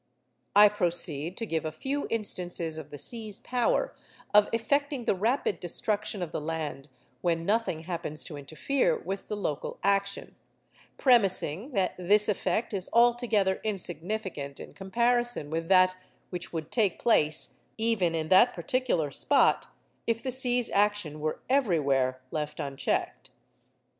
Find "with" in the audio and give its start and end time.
8.97-9.27, 15.51-15.67